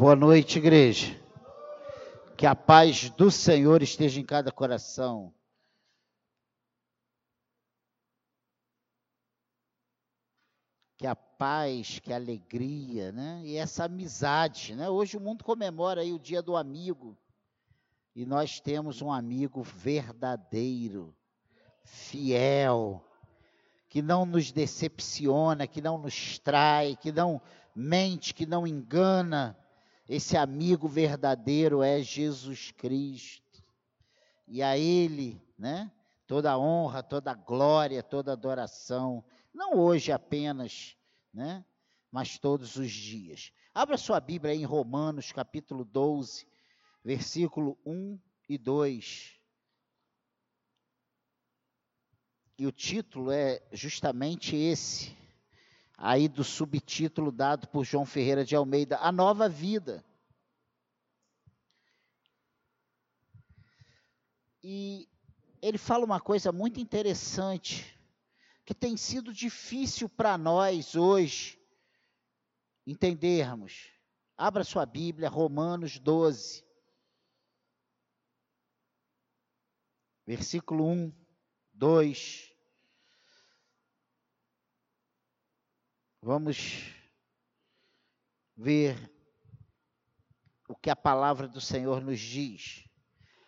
[0.00, 1.14] Boa noite, igreja.
[2.34, 5.30] Que a paz do Senhor esteja em cada coração.
[10.96, 13.42] Que a paz, que a alegria, né?
[13.44, 14.88] E essa amizade, né?
[14.88, 17.14] Hoje o mundo comemora aí o dia do amigo.
[18.16, 21.14] E nós temos um amigo verdadeiro,
[21.84, 23.04] fiel,
[23.86, 27.38] que não nos decepciona, que não nos trai, que não
[27.74, 29.58] mente, que não engana.
[30.10, 33.62] Esse amigo verdadeiro é Jesus Cristo.
[34.44, 35.88] E a Ele, né?
[36.26, 39.24] Toda honra, toda glória, toda adoração.
[39.54, 40.96] Não hoje apenas,
[41.32, 41.64] né?
[42.10, 43.52] Mas todos os dias.
[43.72, 46.44] Abra sua Bíblia em Romanos, capítulo 12,
[47.04, 48.18] versículo 1
[48.48, 49.38] e 2.
[52.58, 55.16] E o título é justamente esse,
[56.02, 60.02] aí do subtítulo dado por João Ferreira de Almeida, A Nova Vida.
[64.62, 65.06] E
[65.60, 68.00] ele fala uma coisa muito interessante,
[68.64, 71.60] que tem sido difícil para nós hoje
[72.86, 73.90] entendermos.
[74.38, 76.64] Abra sua Bíblia, Romanos 12,
[80.26, 81.12] versículo 1,
[81.74, 82.49] 2.
[86.22, 86.84] Vamos
[88.54, 89.10] ver
[90.68, 92.84] o que a palavra do Senhor nos diz.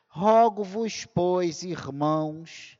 [0.09, 2.79] Rogo-vos, pois, irmãos,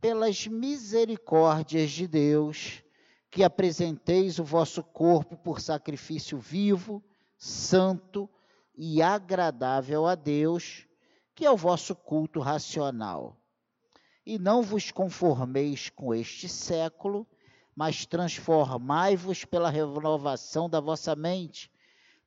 [0.00, 2.82] pelas misericórdias de Deus,
[3.30, 7.04] que apresenteis o vosso corpo por sacrifício vivo,
[7.36, 8.28] santo
[8.74, 10.86] e agradável a Deus,
[11.34, 13.36] que é o vosso culto racional.
[14.24, 17.26] E não vos conformeis com este século,
[17.74, 21.70] mas transformai-vos pela renovação da vossa mente,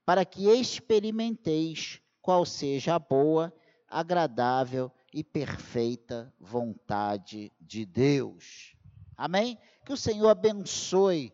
[0.05, 3.53] para que experimenteis qual seja a boa,
[3.87, 8.75] agradável e perfeita vontade de Deus.
[9.15, 9.57] Amém?
[9.85, 11.33] Que o Senhor abençoe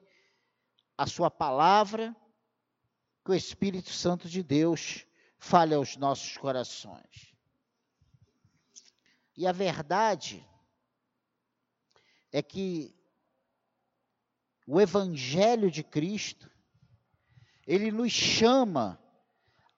[0.97, 2.15] a sua palavra,
[3.23, 5.05] que o Espírito Santo de Deus
[5.37, 7.33] fale aos nossos corações.
[9.37, 10.45] E a verdade
[12.31, 12.93] é que
[14.71, 16.47] o Evangelho de Cristo,
[17.65, 19.01] ele nos chama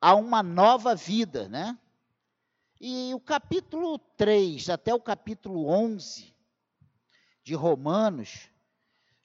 [0.02, 1.79] a uma nova vida, né?
[2.78, 6.35] E o capítulo 3 até o capítulo 11
[7.41, 8.50] de Romanos,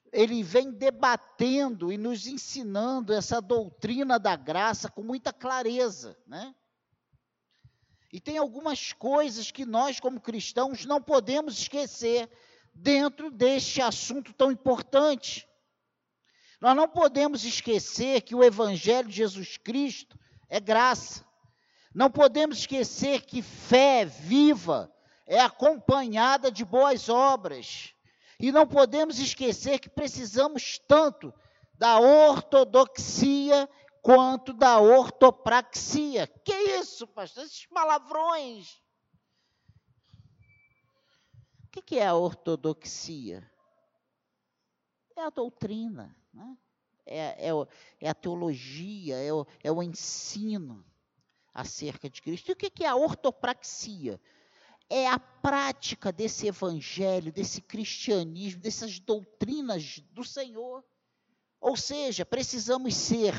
[0.09, 6.55] ele vem debatendo e nos ensinando essa doutrina da graça com muita clareza, né?
[8.13, 12.29] E tem algumas coisas que nós, como cristãos, não podemos esquecer
[12.73, 15.45] dentro deste assunto tão importante.
[16.59, 20.17] Nós não podemos esquecer que o Evangelho de Jesus Cristo
[20.49, 21.25] é graça.
[21.93, 24.91] Não podemos esquecer que fé viva
[25.25, 27.93] é acompanhada de boas obras.
[28.39, 31.33] E não podemos esquecer que precisamos tanto
[31.73, 33.69] da ortodoxia
[34.01, 36.27] quanto da ortopraxia.
[36.45, 37.43] Que isso, pastor?
[37.43, 38.81] Esses palavrões.
[41.65, 43.51] O que é a ortodoxia?
[45.15, 46.15] É a doutrina.
[46.37, 46.57] Né?
[47.03, 47.51] É, é,
[48.01, 50.85] é, a teologia, é o, é o ensino
[51.51, 52.49] acerca de Cristo.
[52.49, 54.21] E o que é a ortopraxia?
[54.87, 60.85] É a prática desse evangelho, desse cristianismo, dessas doutrinas do Senhor.
[61.59, 63.33] Ou seja, precisamos ser,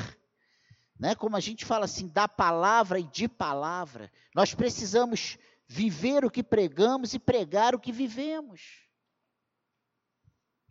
[0.99, 4.11] né, como a gente fala assim, da palavra e de palavra.
[4.35, 8.89] Nós precisamos viver o que pregamos e pregar o que vivemos.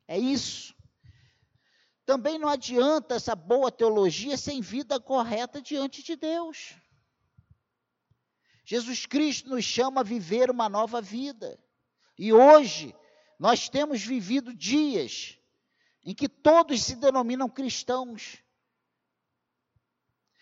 [0.07, 0.78] É isso.
[2.09, 6.75] Também não adianta essa boa teologia sem vida correta diante de Deus.
[8.65, 11.63] Jesus Cristo nos chama a viver uma nova vida.
[12.19, 12.97] E hoje
[13.39, 15.39] nós temos vivido dias
[16.03, 18.39] em que todos se denominam cristãos.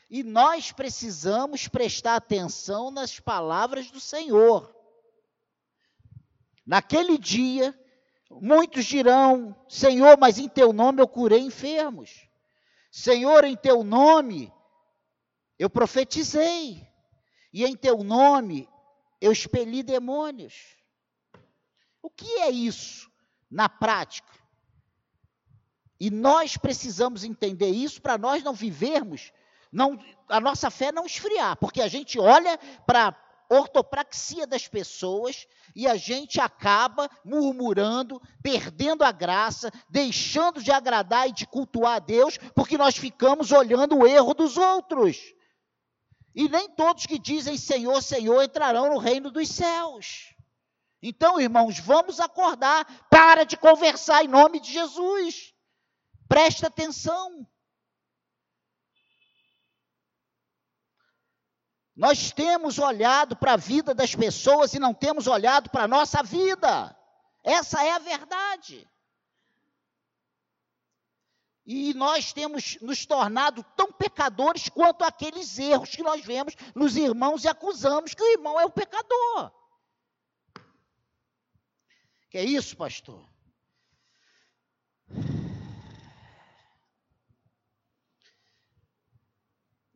[0.09, 4.73] E nós precisamos prestar atenção nas palavras do Senhor.
[6.65, 7.77] Naquele dia,
[8.31, 12.29] Muitos dirão: Senhor, mas em teu nome eu curei enfermos.
[12.91, 14.53] Senhor, em teu nome
[15.59, 16.87] eu profetizei.
[17.53, 18.69] E em teu nome
[19.21, 20.77] eu expeli demônios.
[22.03, 23.11] O que é isso
[23.51, 24.33] na prática?
[25.99, 29.33] E nós precisamos entender isso para nós não vivermos,
[29.73, 29.99] não,
[30.29, 33.13] a nossa fé não esfriar, porque a gente olha para
[33.51, 41.33] ortopraxia das pessoas e a gente acaba murmurando, perdendo a graça, deixando de agradar e
[41.33, 45.19] de cultuar a Deus, porque nós ficamos olhando o erro dos outros.
[46.35, 50.35] E nem todos que dizem Senhor, Senhor entrarão no reino dos céus.
[51.03, 52.85] Então, irmãos, vamos acordar.
[53.09, 55.55] Para de conversar em nome de Jesus.
[56.29, 57.47] Presta atenção.
[61.97, 66.23] Nós temos olhado para a vida das pessoas e não temos olhado para a nossa
[66.23, 66.95] vida.
[67.43, 68.87] Essa é a verdade.
[71.65, 77.45] E nós temos nos tornado tão pecadores quanto aqueles erros que nós vemos nos irmãos
[77.45, 79.51] e acusamos que o irmão é o pecador.
[82.29, 83.27] Que é isso, pastor?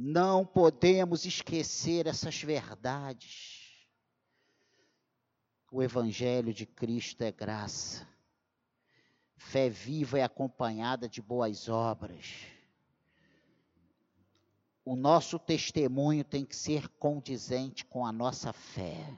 [0.03, 3.85] Não podemos esquecer essas verdades.
[5.71, 8.09] O Evangelho de Cristo é graça.
[9.37, 12.47] Fé viva é acompanhada de boas obras.
[14.87, 19.15] O nosso testemunho tem que ser condizente com a nossa fé.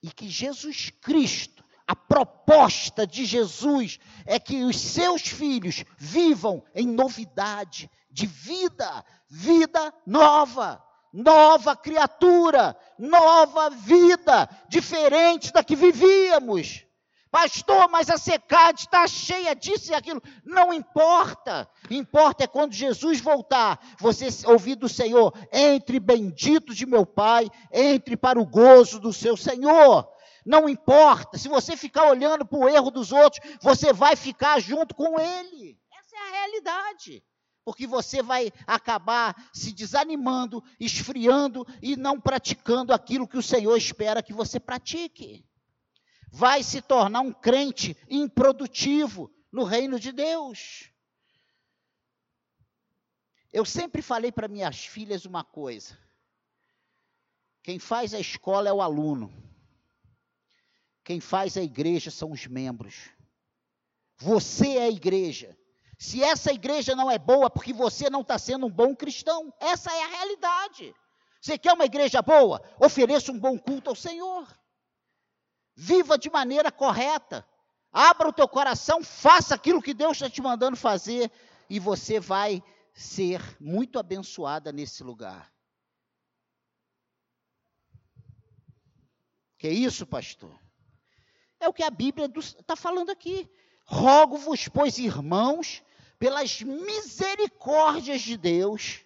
[0.00, 6.86] E que Jesus Cristo a proposta de Jesus é que os seus filhos vivam em
[6.86, 10.80] novidade de vida, vida nova,
[11.12, 16.84] nova criatura, nova vida, diferente da que vivíamos.
[17.28, 20.22] Pastor, mas a secade está cheia disso e aquilo.
[20.44, 21.68] Não importa.
[21.90, 28.16] Importa é quando Jesus voltar, você ouvir do Senhor: entre bendito de meu Pai, entre
[28.16, 30.08] para o gozo do seu Senhor.
[30.44, 34.94] Não importa, se você ficar olhando para o erro dos outros, você vai ficar junto
[34.94, 35.78] com ele.
[35.98, 37.22] Essa é a realidade.
[37.64, 44.22] Porque você vai acabar se desanimando, esfriando e não praticando aquilo que o Senhor espera
[44.22, 45.44] que você pratique.
[46.32, 50.90] Vai se tornar um crente improdutivo no reino de Deus.
[53.52, 55.98] Eu sempre falei para minhas filhas uma coisa:
[57.62, 59.32] quem faz a escola é o aluno.
[61.10, 63.10] Quem faz a igreja são os membros.
[64.16, 65.58] Você é a igreja.
[65.98, 69.90] Se essa igreja não é boa, porque você não está sendo um bom cristão, essa
[69.90, 70.94] é a realidade.
[71.40, 72.62] Você quer uma igreja boa?
[72.78, 74.46] Ofereça um bom culto ao Senhor.
[75.74, 77.44] Viva de maneira correta.
[77.90, 81.28] Abra o teu coração, faça aquilo que Deus está te mandando fazer,
[81.68, 82.62] e você vai
[82.94, 85.52] ser muito abençoada nesse lugar.
[89.58, 90.56] Que isso, pastor?
[91.70, 93.48] O que a Bíblia está falando aqui.
[93.84, 95.84] Rogo-vos, pois, irmãos,
[96.18, 99.02] pelas misericórdias de Deus,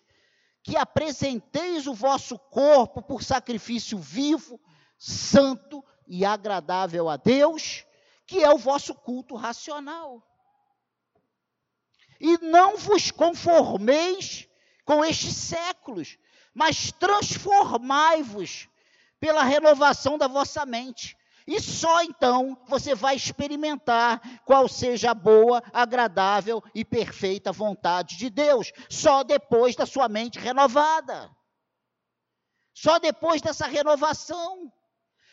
[0.62, 4.58] que apresenteis o vosso corpo por sacrifício vivo,
[4.96, 7.84] santo e agradável a Deus,
[8.26, 10.26] que é o vosso culto racional.
[12.18, 14.48] E não vos conformeis
[14.86, 16.16] com estes séculos,
[16.54, 18.70] mas transformai-vos
[19.20, 21.14] pela renovação da vossa mente
[21.46, 28.30] e só então você vai experimentar qual seja a boa, agradável e perfeita vontade de
[28.30, 28.72] Deus.
[28.88, 31.30] Só depois da sua mente renovada.
[32.72, 34.72] Só depois dessa renovação.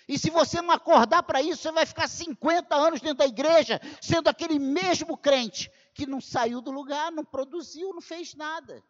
[0.05, 3.79] E se você não acordar para isso, você vai ficar 50 anos dentro da igreja,
[4.01, 8.83] sendo aquele mesmo crente que não saiu do lugar, não produziu, não fez nada.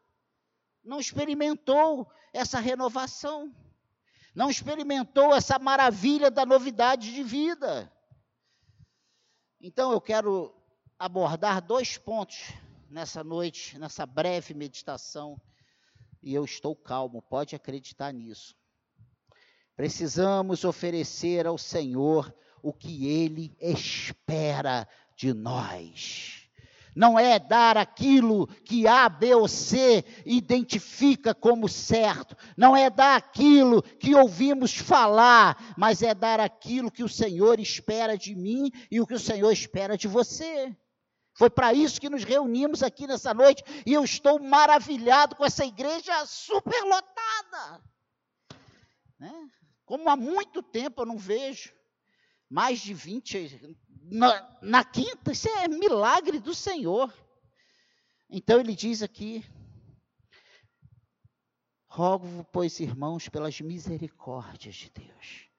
[0.83, 3.53] Não experimentou essa renovação
[4.33, 7.91] não experimentou essa maravilha da novidade de vida.
[9.59, 10.55] Então eu quero
[10.97, 12.51] abordar dois pontos
[12.89, 15.39] nessa noite, nessa breve meditação,
[16.21, 18.55] e eu estou calmo, pode acreditar nisso.
[19.75, 26.40] Precisamos oferecer ao Senhor o que Ele espera de nós
[26.95, 33.15] não é dar aquilo que A, B ou C identifica como certo, não é dar
[33.15, 38.99] aquilo que ouvimos falar, mas é dar aquilo que o Senhor espera de mim e
[38.99, 40.75] o que o Senhor espera de você.
[41.33, 45.65] Foi para isso que nos reunimos aqui nessa noite e eu estou maravilhado com essa
[45.65, 47.81] igreja superlotada.
[49.17, 49.49] Né?
[49.85, 51.73] Como há muito tempo eu não vejo
[52.49, 57.13] mais de 20, na, na quinta, isso é milagre do Senhor.
[58.29, 59.45] Então ele diz aqui:
[61.87, 65.49] rogo, pois, irmãos, pelas misericórdias de Deus.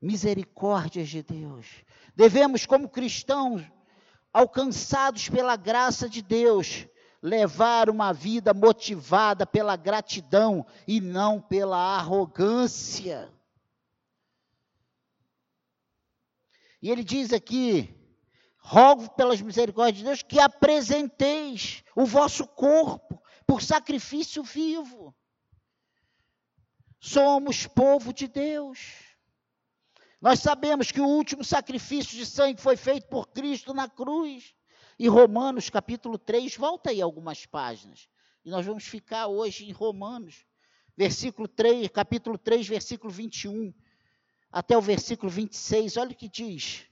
[0.00, 1.66] Misericórdias de Deus.
[2.14, 3.62] Devemos, como cristãos,
[4.32, 6.86] alcançados pela graça de Deus,
[7.22, 13.32] levar uma vida motivada pela gratidão e não pela arrogância.
[16.80, 17.94] E ele diz aqui:
[18.58, 25.14] rogo pelas misericórdias de Deus que apresenteis o vosso corpo por sacrifício vivo.
[27.00, 28.78] Somos povo de Deus.
[30.20, 34.54] Nós sabemos que o último sacrifício de sangue foi feito por Cristo na cruz.
[34.98, 38.08] E Romanos capítulo 3, volta aí algumas páginas.
[38.44, 40.44] E nós vamos ficar hoje em Romanos,
[40.96, 43.72] versículo 3, capítulo 3, versículo 21,
[44.50, 45.96] até o versículo 26.
[45.96, 46.84] Olha o que diz.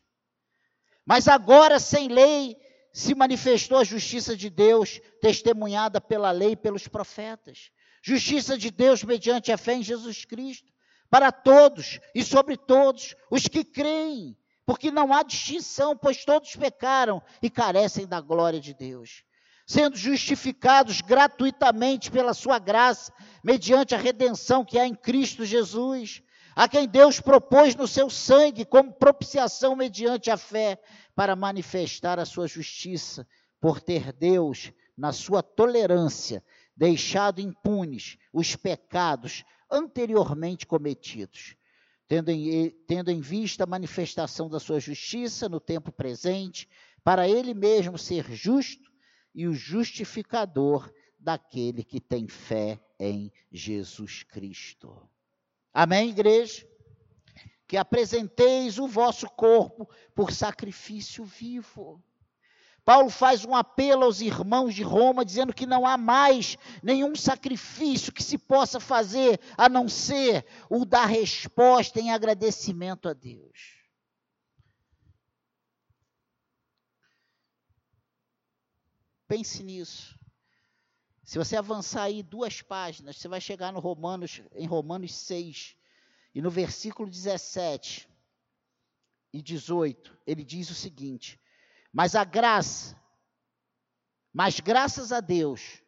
[1.05, 2.57] Mas agora, sem lei,
[2.93, 7.71] se manifestou a justiça de Deus, testemunhada pela lei e pelos profetas.
[8.03, 10.73] Justiça de Deus mediante a fé em Jesus Cristo,
[11.11, 17.23] para todos e sobre todos os que creem, porque não há distinção, pois todos pecaram
[17.43, 19.23] e carecem da glória de Deus,
[19.67, 23.13] sendo justificados gratuitamente pela sua graça,
[23.45, 26.23] mediante a redenção que há em Cristo Jesus,
[26.57, 30.81] a quem Deus propôs no seu sangue como propiciação mediante a fé,
[31.15, 33.29] para manifestar a sua justiça,
[33.61, 36.43] por ter Deus, na sua tolerância,
[36.75, 41.57] deixado impunes os pecados anteriormente cometidos,
[42.09, 46.67] tendo em, tendo em vista a manifestação da sua justiça no tempo presente,
[47.05, 48.91] para ele mesmo ser justo
[49.35, 55.07] e o justificador daquele que tem fé em Jesus Cristo.
[55.79, 56.67] Amém, igreja?
[57.69, 62.03] Que apresenteis o vosso corpo por sacrifício vivo.
[62.83, 68.11] Paulo faz um apelo aos irmãos de Roma, dizendo que não há mais nenhum sacrifício
[68.11, 73.77] que se possa fazer a não ser o da resposta em agradecimento a Deus.
[79.29, 80.19] Pense nisso.
[81.27, 85.77] Se você avançar aí duas páginas, você vai chegar no Romanos, em Romanos 6,
[86.33, 88.09] e no versículo 17
[89.33, 91.41] e 18, ele diz o seguinte:
[91.93, 92.97] Mas a graça,
[94.33, 95.83] mas graças a Deus,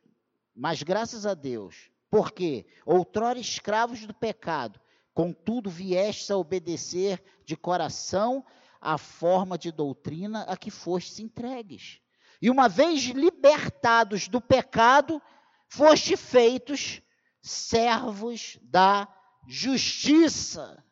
[0.53, 4.81] mas graças a Deus, porque outrora escravos do pecado,
[5.15, 8.45] contudo viestes a obedecer de coração
[8.81, 12.01] a forma de doutrina a que fostes entregues.
[12.41, 15.21] E uma vez libertados do pecado,
[15.69, 17.03] foste feitos
[17.43, 19.09] servos da
[19.47, 20.85] justiça.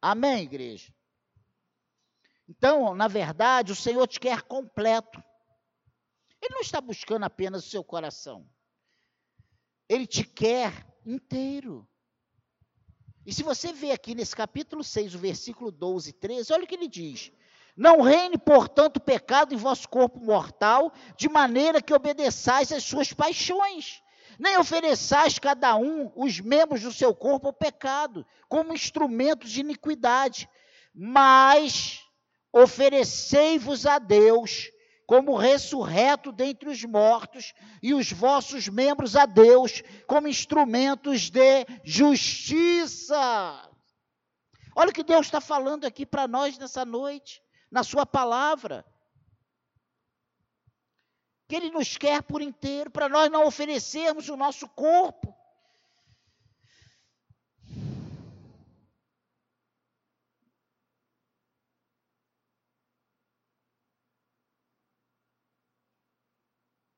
[0.00, 0.92] Amém, igreja?
[2.48, 5.22] Então, na verdade, o Senhor te quer completo.
[6.40, 8.48] Ele não está buscando apenas o seu coração.
[9.88, 11.88] Ele te quer inteiro.
[13.26, 16.66] E se você vê aqui nesse capítulo 6, o versículo 12 e 13, olha o
[16.66, 17.30] que ele diz:
[17.78, 23.12] não reine, portanto, o pecado em vosso corpo mortal, de maneira que obedeçais às suas
[23.12, 24.02] paixões.
[24.36, 30.48] Nem ofereçais cada um os membros do seu corpo ao pecado, como instrumentos de iniquidade,
[30.92, 32.00] mas
[32.52, 34.72] oferecei-vos a Deus
[35.06, 43.70] como ressurreto dentre os mortos, e os vossos membros a Deus como instrumentos de justiça.
[44.74, 48.84] Olha o que Deus está falando aqui para nós nessa noite na Sua palavra.
[51.46, 55.34] Que Ele nos quer por inteiro, para nós não oferecermos o nosso corpo.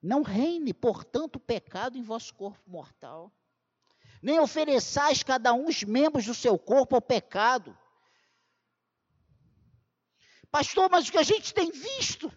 [0.02, 3.30] Não reine, portanto, o pecado em vosso corpo mortal.
[4.22, 7.76] Nem ofereçais cada um os membros do seu corpo ao pecado,
[10.50, 12.33] Pastor, mas o que a gente tem visto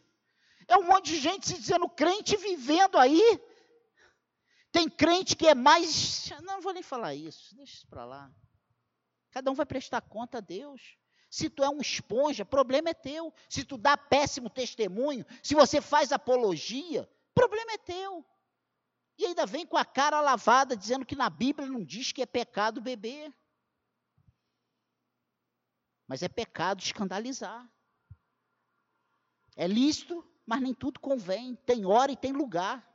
[0.68, 3.22] é um monte de gente se dizendo crente vivendo aí.
[4.72, 6.30] Tem crente que é mais.
[6.30, 8.32] Não, não vou nem falar isso, deixa isso para lá.
[9.32, 10.98] Cada um vai prestar conta a Deus.
[11.30, 13.34] Se tu é um esponja, problema é teu.
[13.50, 18.24] Se tu dá péssimo testemunho, se você faz apologia, problema é teu.
[19.18, 22.26] E ainda vem com a cara lavada dizendo que na Bíblia não diz que é
[22.26, 23.34] pecado beber.
[26.08, 27.68] Mas é pecado escandalizar.
[29.56, 31.56] É lícito, mas nem tudo convém.
[31.56, 32.90] Tem hora e tem lugar.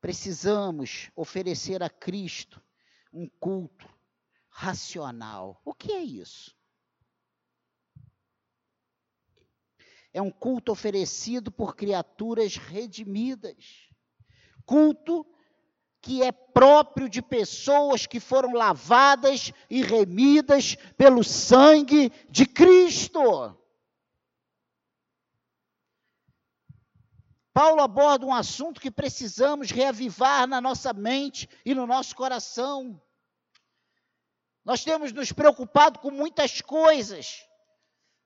[0.00, 2.60] Precisamos oferecer a Cristo
[3.12, 3.88] um culto
[4.48, 5.60] racional.
[5.64, 6.56] O que é isso?
[10.12, 13.88] É um culto oferecido por criaturas redimidas.
[14.66, 15.24] Culto
[16.02, 23.56] que é próprio de pessoas que foram lavadas e remidas pelo sangue de Cristo.
[27.52, 33.00] Paulo aborda um assunto que precisamos reavivar na nossa mente e no nosso coração.
[34.64, 37.46] Nós temos nos preocupado com muitas coisas,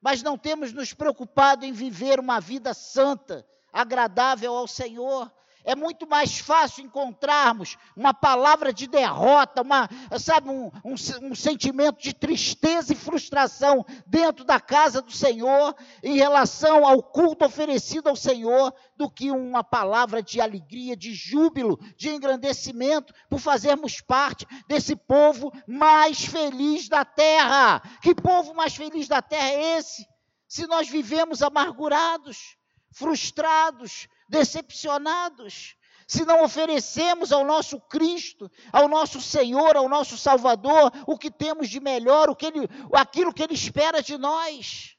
[0.00, 5.30] mas não temos nos preocupado em viver uma vida santa, agradável ao Senhor.
[5.66, 12.00] É muito mais fácil encontrarmos uma palavra de derrota, uma, sabe, um, um, um, sentimento
[12.00, 18.14] de tristeza e frustração dentro da casa do Senhor, em relação ao culto oferecido ao
[18.14, 24.94] Senhor, do que uma palavra de alegria, de júbilo, de engrandecimento, por fazermos parte desse
[24.94, 27.82] povo mais feliz da terra.
[28.00, 30.06] Que povo mais feliz da terra é esse?
[30.46, 32.56] Se nós vivemos amargurados,
[32.92, 41.18] frustrados, decepcionados, se não oferecemos ao nosso Cristo, ao nosso Senhor, ao nosso Salvador, o
[41.18, 44.96] que temos de melhor, o que ele, aquilo que Ele espera de nós.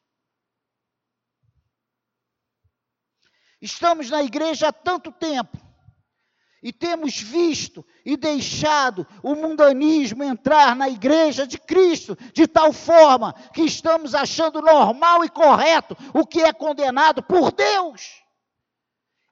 [3.61, 5.57] Estamos na igreja há tanto tempo
[6.61, 13.33] e temos visto e deixado o mundanismo entrar na igreja de Cristo de tal forma
[13.53, 18.26] que estamos achando normal e correto o que é condenado por Deus.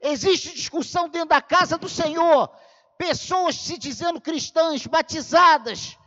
[0.06, 2.48] Existe discussão dentro da casa do Senhor.
[2.96, 5.98] Pessoas se dizendo cristãs, batizadas,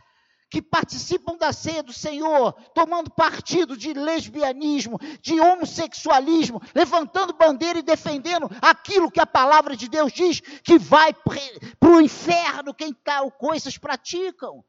[0.49, 7.83] que participam da ceia do Senhor, tomando partido de lesbianismo, de homossexualismo, levantando bandeira e
[7.83, 13.29] defendendo aquilo que a palavra de Deus diz que vai para o inferno quem tal
[13.29, 14.63] coisas praticam.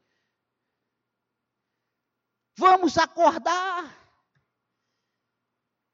[2.57, 3.97] Vamos acordar.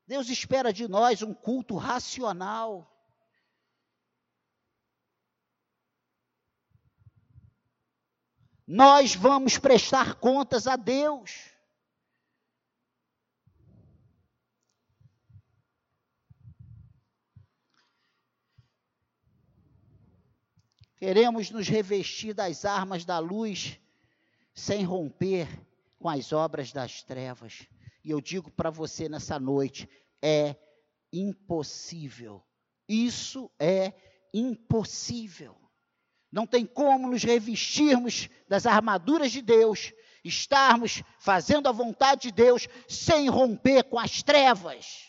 [0.07, 2.96] Deus espera de nós um culto racional.
[8.67, 11.55] Nós vamos prestar contas a Deus.
[20.97, 23.79] Queremos nos revestir das armas da luz
[24.53, 25.47] sem romper
[25.97, 27.67] com as obras das trevas.
[28.03, 29.87] E eu digo para você nessa noite:
[30.21, 30.55] é
[31.13, 32.43] impossível.
[32.89, 33.93] Isso é
[34.33, 35.66] impossível.
[36.31, 42.67] Não tem como nos revestirmos das armaduras de Deus, estarmos fazendo a vontade de Deus
[42.87, 45.07] sem romper com as trevas.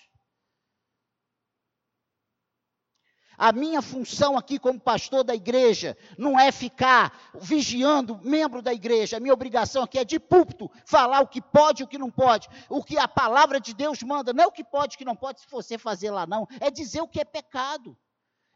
[3.38, 9.16] A minha função aqui como pastor da igreja não é ficar vigiando membro da igreja.
[9.16, 12.10] A minha obrigação aqui é de púlpito falar o que pode e o que não
[12.10, 12.48] pode.
[12.68, 14.32] O que a palavra de Deus manda.
[14.32, 16.48] Não é o que pode e o que não pode se você fazer lá, não.
[16.58, 17.96] É dizer o que é pecado.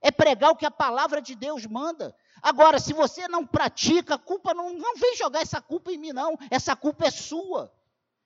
[0.02, 2.14] É pregar o que a palavra de Deus manda.
[2.42, 6.12] Agora, se você não pratica, a culpa não, não vem jogar essa culpa em mim,
[6.12, 6.36] não.
[6.50, 7.72] Essa culpa é sua.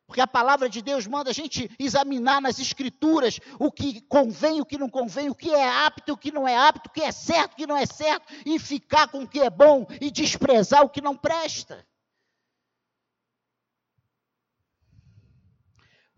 [0.06, 4.64] Porque a palavra de Deus manda a gente examinar nas escrituras o que convém, o
[4.64, 7.10] que não convém, o que é apto, o que não é apto, o que é
[7.10, 10.82] certo, o que não é certo, e ficar com o que é bom e desprezar
[10.84, 11.84] o que não presta.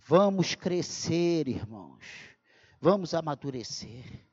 [0.06, 2.04] Vamos crescer, irmãos.
[2.80, 4.27] Vamos amadurecer.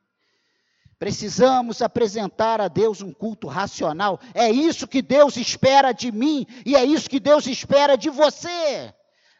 [0.97, 4.19] Precisamos apresentar a Deus um culto racional.
[4.33, 8.93] É isso que Deus espera de mim e é isso que Deus espera de você.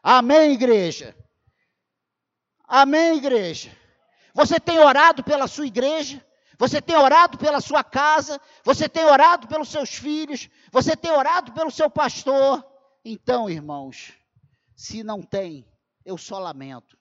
[0.04, 1.16] Amém, igreja?
[2.68, 3.76] Amém, igreja?
[4.34, 6.24] Você tem orado pela sua igreja?
[6.58, 8.40] Você tem orado pela sua casa?
[8.64, 10.50] Você tem orado pelos seus filhos?
[10.72, 12.66] Você tem orado pelo seu pastor?
[13.04, 14.14] Então, irmãos,
[14.76, 15.66] se não tem,
[16.06, 16.98] eu só lamento.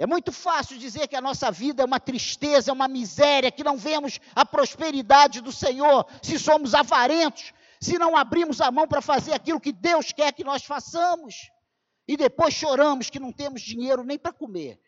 [0.00, 3.64] É muito fácil dizer que a nossa vida é uma tristeza, é uma miséria, que
[3.64, 9.02] não vemos a prosperidade do Senhor, se somos avarentos, se não abrimos a mão para
[9.02, 11.50] fazer aquilo que Deus quer que nós façamos.
[12.06, 14.80] E depois choramos que não temos dinheiro nem para comer.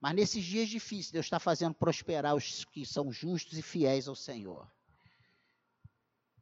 [0.00, 4.16] Mas nesses dias difíceis, Deus está fazendo prosperar os que são justos e fiéis ao
[4.16, 4.72] Senhor.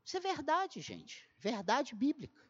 [0.05, 1.29] Isso é verdade, gente.
[1.38, 2.43] Verdade bíblica.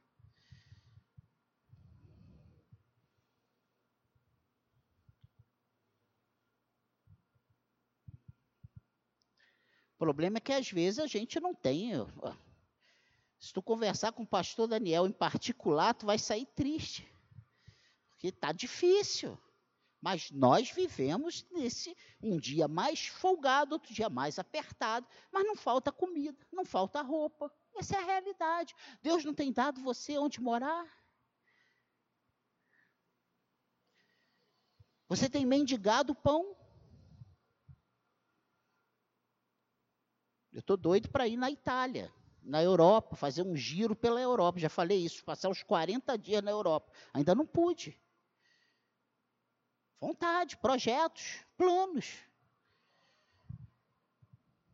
[10.04, 11.92] Problema é que às vezes a gente não tem.
[13.38, 17.10] Se tu conversar com o pastor Daniel em particular, tu vai sair triste.
[18.10, 19.38] Porque está difícil.
[20.02, 25.90] Mas nós vivemos nesse um dia mais folgado, outro dia mais apertado, mas não falta
[25.90, 27.50] comida, não falta roupa.
[27.74, 28.74] Essa é a realidade.
[29.00, 30.86] Deus não tem dado você onde morar.
[35.08, 36.54] Você tem mendigado pão.
[40.54, 42.10] Eu estou doido para ir na Itália,
[42.42, 44.58] na Europa, fazer um giro pela Europa.
[44.58, 46.90] Já falei isso, passar uns 40 dias na Europa.
[47.12, 48.00] Ainda não pude.
[50.00, 52.16] Vontade, projetos, planos.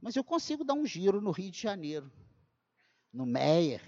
[0.01, 2.09] Mas eu consigo dar um giro no Rio de Janeiro,
[3.12, 3.83] no Meier,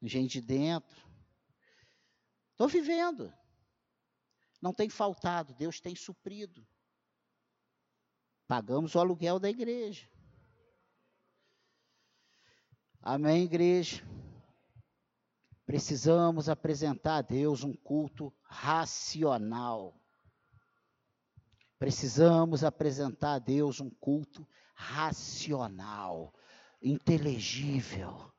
[0.00, 1.12] no Gente de Dentro,
[2.62, 3.34] Estou vivendo.
[4.60, 6.64] Não tem faltado, Deus tem suprido.
[8.46, 10.08] Pagamos o aluguel da igreja.
[13.04, 14.00] Amém, igreja?
[15.66, 20.00] Precisamos apresentar a Deus um culto racional.
[21.80, 26.32] Precisamos apresentar a Deus um culto racional,
[26.80, 28.32] inteligível,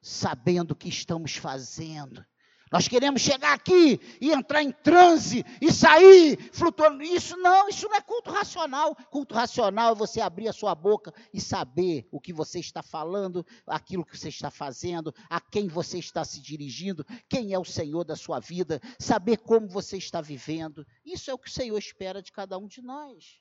[0.00, 2.24] sabendo o que estamos fazendo,
[2.70, 7.00] nós queremos chegar aqui e entrar em transe e sair flutuando.
[7.02, 8.96] Isso não, isso não é culto racional.
[9.08, 13.46] Culto racional é você abrir a sua boca e saber o que você está falando,
[13.68, 18.02] aquilo que você está fazendo, a quem você está se dirigindo, quem é o Senhor
[18.02, 20.84] da sua vida, saber como você está vivendo.
[21.04, 23.40] Isso é o que o Senhor espera de cada um de nós.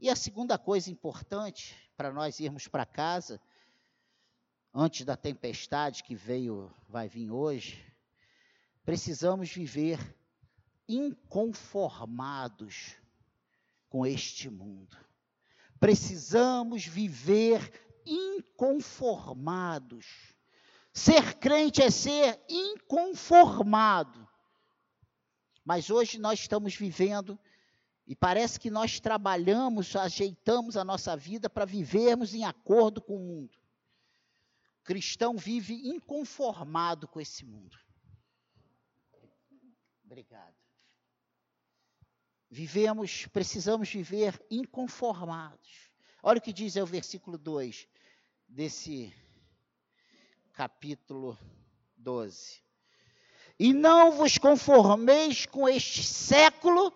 [0.00, 3.40] E a segunda coisa importante para nós irmos para casa
[4.74, 7.84] antes da tempestade que veio, vai vir hoje,
[8.84, 9.98] precisamos viver
[10.88, 12.96] inconformados
[13.88, 14.96] com este mundo.
[15.80, 17.72] Precisamos viver
[18.04, 20.06] inconformados.
[20.92, 24.28] Ser crente é ser inconformado.
[25.64, 27.38] Mas hoje nós estamos vivendo
[28.06, 33.20] e parece que nós trabalhamos, ajeitamos a nossa vida para vivermos em acordo com o
[33.20, 33.58] mundo
[34.88, 37.78] cristão vive inconformado com esse mundo.
[40.02, 40.56] Obrigado.
[42.50, 45.90] Vivemos, precisamos viver inconformados.
[46.22, 47.86] Olha o que diz é o versículo 2
[48.48, 49.12] desse
[50.54, 51.38] capítulo
[51.94, 52.62] 12.
[53.58, 56.94] E não vos conformeis com este século,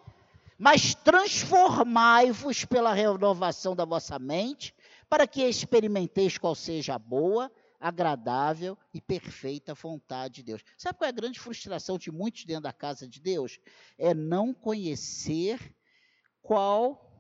[0.57, 4.75] mas transformai-vos pela renovação da vossa mente,
[5.11, 10.63] para que experimenteis qual seja a boa, agradável e perfeita vontade de Deus.
[10.79, 13.59] Sabe qual é a grande frustração de muitos dentro da casa de Deus?
[13.99, 15.75] É não conhecer
[16.41, 17.13] qual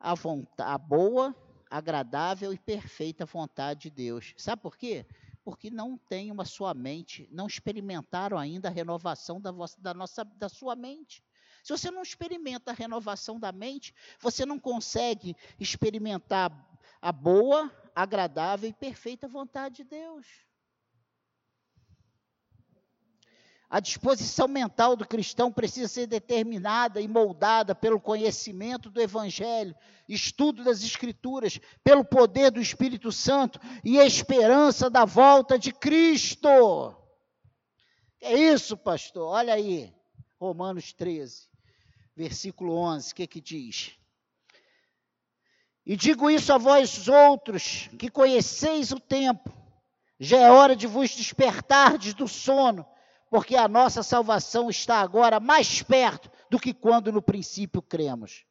[0.00, 0.14] a,
[0.58, 1.34] a boa,
[1.70, 4.34] agradável e perfeita vontade de Deus.
[4.36, 5.06] Sabe por quê?
[5.44, 10.24] Porque não tem uma sua mente, não experimentaram ainda a renovação da, vossa, da, nossa,
[10.24, 11.22] da sua mente.
[11.62, 16.50] Se você não experimenta a renovação da mente, você não consegue experimentar
[17.00, 20.26] a boa, agradável e perfeita vontade de Deus.
[23.72, 29.74] A disposição mental do cristão precisa ser determinada e moldada pelo conhecimento do Evangelho,
[30.06, 36.94] estudo das Escrituras, pelo poder do Espírito Santo e esperança da volta de Cristo.
[38.20, 39.28] É isso, pastor.
[39.28, 39.90] Olha aí,
[40.38, 41.48] Romanos 13,
[42.14, 43.98] versículo 11, o que, que diz?
[45.84, 49.52] E digo isso a vós outros, que conheceis o tempo,
[50.18, 52.86] já é hora de vos despertardes do sono,
[53.28, 58.44] porque a nossa salvação está agora mais perto do que quando no princípio cremos.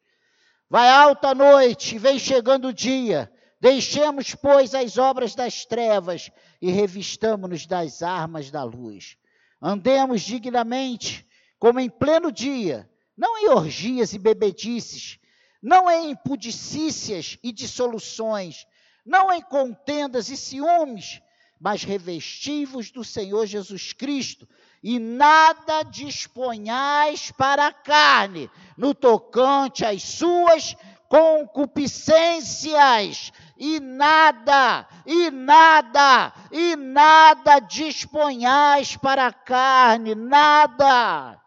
[0.68, 7.64] Vai alta noite, vem chegando o dia, deixemos, pois, as obras das trevas e revistamo-nos
[7.64, 9.16] das armas da luz.
[9.60, 11.26] Andemos dignamente,
[11.58, 15.18] como em pleno dia, não em orgias e bebedices,
[15.62, 18.66] não em impudicícias e dissoluções,
[19.06, 21.22] não em contendas e ciúmes,
[21.60, 24.48] mas revestivos do Senhor Jesus Cristo,
[24.82, 30.74] e nada disponhais para a carne, no tocante às suas
[31.08, 41.40] concupiscências, e nada, e nada, e nada disponhais para a carne, nada.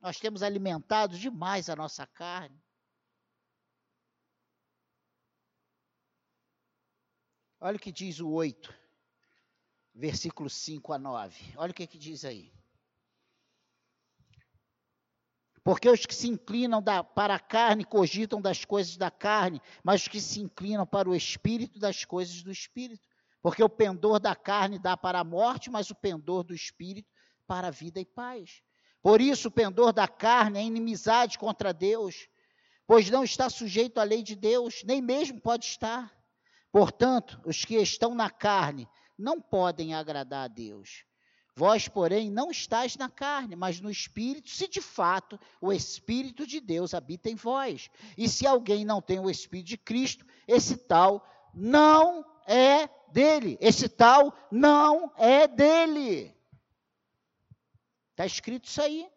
[0.00, 2.58] Nós temos alimentado demais a nossa carne.
[7.66, 8.72] Olha o que diz o 8,
[9.92, 11.54] versículo 5 a 9.
[11.56, 12.52] Olha o que, que diz aí.
[15.64, 20.02] Porque os que se inclinam da, para a carne cogitam das coisas da carne, mas
[20.02, 23.04] os que se inclinam para o espírito das coisas do espírito.
[23.42, 27.10] Porque o pendor da carne dá para a morte, mas o pendor do espírito
[27.48, 28.62] para a vida e paz.
[29.02, 32.28] Por isso, o pendor da carne é inimizade contra Deus,
[32.86, 36.15] pois não está sujeito à lei de Deus, nem mesmo pode estar.
[36.76, 38.86] Portanto, os que estão na carne
[39.16, 41.06] não podem agradar a Deus.
[41.54, 46.60] Vós, porém, não estáis na carne, mas no Espírito, se de fato o Espírito de
[46.60, 47.88] Deus habita em vós.
[48.14, 53.56] E se alguém não tem o Espírito de Cristo, esse tal não é dele.
[53.58, 56.36] Esse tal não é dele.
[58.10, 59.08] Está escrito isso aí.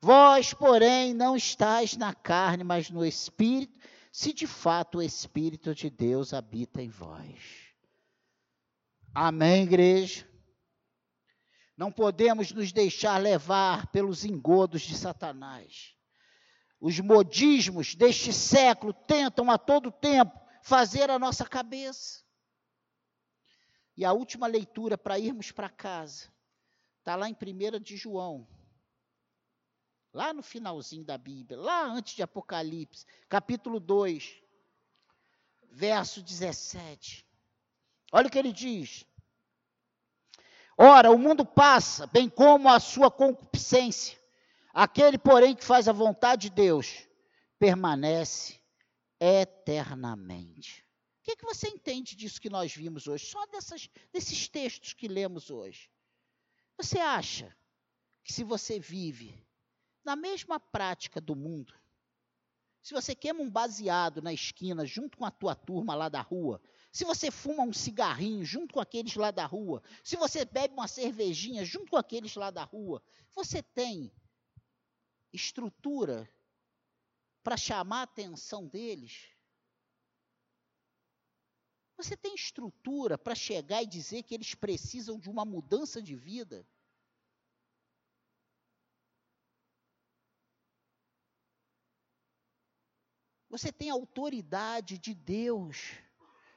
[0.00, 3.76] Vós, porém, não estáis na carne, mas no Espírito,
[4.10, 7.70] se de fato o Espírito de Deus habita em vós.
[9.14, 10.28] Amém, igreja?
[11.76, 15.94] Não podemos nos deixar levar pelos engodos de Satanás.
[16.80, 22.22] Os modismos deste século tentam a todo tempo fazer a nossa cabeça.
[23.96, 26.32] E a última leitura para irmos para casa
[26.98, 28.46] está lá em 1 de João,
[30.12, 34.42] lá no finalzinho da Bíblia, lá antes de Apocalipse, capítulo 2,
[35.70, 37.26] verso 17.
[38.12, 39.04] Olha o que ele diz.
[40.76, 44.18] Ora, o mundo passa, bem como a sua concupiscência.
[44.72, 47.06] Aquele, porém, que faz a vontade de Deus,
[47.58, 48.58] permanece
[49.20, 50.84] eternamente.
[51.20, 53.26] O que, é que você entende disso que nós vimos hoje?
[53.26, 55.90] Só dessas, desses textos que lemos hoje.
[56.78, 57.54] Você acha
[58.24, 59.38] que se você vive
[60.04, 61.74] na mesma prática do mundo,
[62.82, 66.60] se você queima um baseado na esquina junto com a tua turma lá da rua,
[66.90, 70.88] se você fuma um cigarrinho junto com aqueles lá da rua, se você bebe uma
[70.88, 73.02] cervejinha junto com aqueles lá da rua,
[73.34, 74.10] você tem
[75.32, 76.28] estrutura
[77.42, 79.28] para chamar a atenção deles?
[81.96, 86.66] Você tem estrutura para chegar e dizer que eles precisam de uma mudança de vida?
[93.50, 95.92] Você tem autoridade de Deus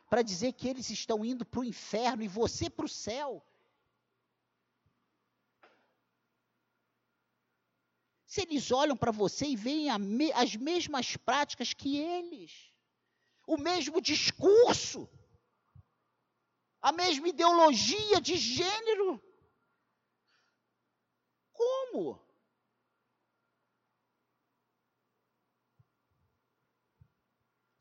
[0.07, 3.43] para dizer que eles estão indo para o inferno e você para o céu?
[8.27, 12.71] Se eles olham para você e veem me, as mesmas práticas que eles,
[13.47, 15.09] o mesmo discurso,
[16.79, 19.19] a mesma ideologia de gênero.
[21.51, 22.22] Como?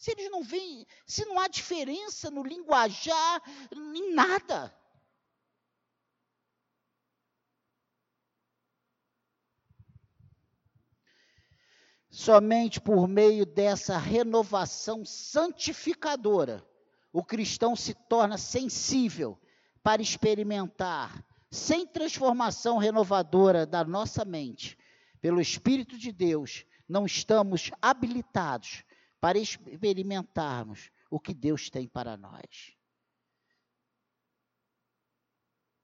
[0.03, 4.77] Se eles não veem, se não há diferença no linguajar, em nada.
[12.11, 16.67] Somente por meio dessa renovação santificadora
[17.13, 19.39] o cristão se torna sensível
[19.85, 24.77] para experimentar, sem transformação renovadora da nossa mente,
[25.21, 28.83] pelo Espírito de Deus, não estamos habilitados
[29.23, 32.77] para experimentarmos o que Deus tem para nós.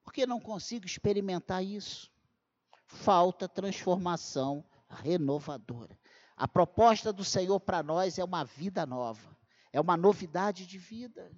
[0.03, 2.11] Porque não consigo experimentar isso.
[2.85, 5.97] Falta transformação renovadora.
[6.35, 9.39] A proposta do Senhor para nós é uma vida nova
[9.71, 11.31] é uma novidade de vida.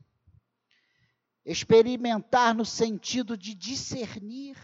[1.46, 4.58] Experimentar no sentido de discernir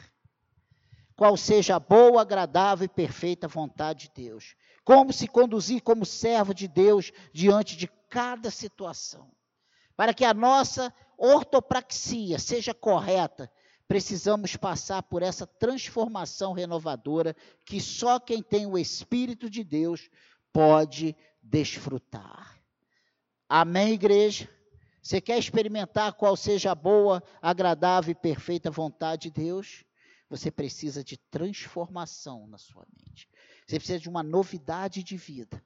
[1.17, 4.56] qual seja a boa, agradável e perfeita vontade de Deus.
[4.86, 9.32] Como se conduzir como servo de Deus diante de cada situação.
[9.95, 13.51] Para que a nossa ortopraxia seja correta,
[13.88, 20.12] precisamos passar por essa transformação renovadora que só quem tem o Espírito de Deus
[20.53, 22.60] pode desfrutar.
[23.49, 24.47] Amém, igreja?
[25.01, 29.87] Você quer experimentar qual seja a boa, agradável e perfeita vontade de Deus?
[30.29, 33.29] Você precisa de transformação na sua mente.
[33.65, 35.63] Você precisa de uma novidade de vida.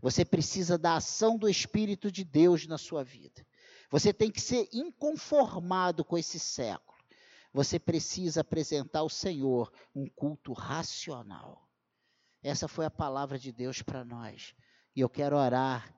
[0.00, 3.46] Você precisa da ação do Espírito de Deus na sua vida.
[3.90, 6.98] Você tem que ser inconformado com esse século.
[7.52, 11.68] Você precisa apresentar ao Senhor um culto racional.
[12.42, 14.54] Essa foi a palavra de Deus para nós.
[14.94, 15.94] E eu quero orar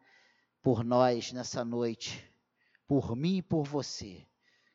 [0.62, 2.28] por nós nessa noite,
[2.86, 4.26] por mim e por você.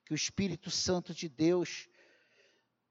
[0.05, 1.89] Que o Espírito Santo de Deus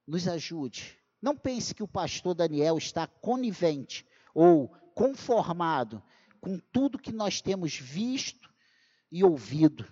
[0.07, 0.99] nos ajude.
[1.21, 6.03] Não pense que o pastor Daniel está conivente ou conformado
[6.41, 8.51] com tudo que nós temos visto
[9.11, 9.87] e ouvido.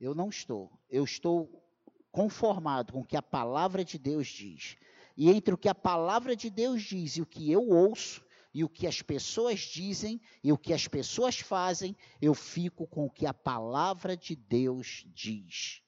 [0.00, 0.72] Eu não estou.
[0.90, 1.62] Eu estou
[2.10, 4.76] conformado com o que a palavra de Deus diz.
[5.16, 8.64] E entre o que a palavra de Deus diz e o que eu ouço, e
[8.64, 13.10] o que as pessoas dizem e o que as pessoas fazem, eu fico com o
[13.10, 15.82] que a palavra de Deus diz.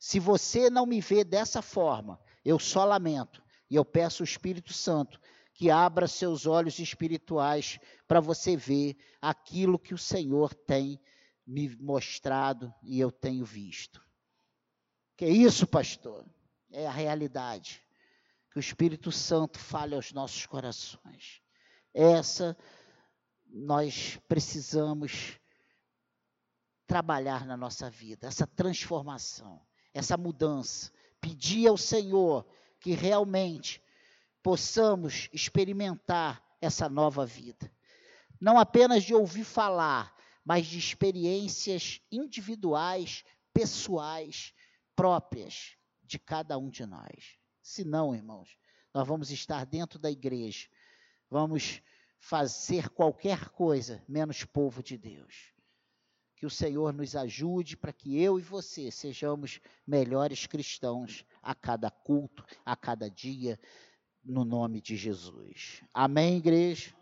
[0.00, 4.72] Se você não me vê dessa forma, eu só lamento e eu peço ao Espírito
[4.72, 5.20] Santo
[5.52, 10.98] que abra seus olhos espirituais para você ver aquilo que o Senhor tem
[11.46, 14.02] me mostrado e eu tenho visto.
[15.16, 16.24] Que é isso, pastor?
[16.70, 17.84] É a realidade.
[18.50, 21.42] Que o Espírito Santo fale aos nossos corações.
[21.92, 22.56] Essa
[23.46, 25.38] nós precisamos
[26.86, 29.60] trabalhar na nossa vida, essa transformação,
[29.92, 30.90] essa mudança.
[31.20, 32.46] Pedir ao Senhor
[32.80, 33.82] que realmente
[34.42, 37.70] possamos experimentar essa nova vida.
[38.40, 44.54] Não apenas de ouvir falar, mas de experiências individuais, pessoais,
[44.94, 47.36] próprias de cada um de nós.
[47.62, 48.56] Se não, irmãos,
[48.94, 50.68] nós vamos estar dentro da igreja,
[51.28, 51.82] vamos
[52.18, 55.52] fazer qualquer coisa menos povo de Deus.
[56.38, 61.90] Que o Senhor nos ajude para que eu e você sejamos melhores cristãos a cada
[61.90, 63.58] culto, a cada dia,
[64.24, 65.82] no nome de Jesus.
[65.92, 66.94] Amém, igreja?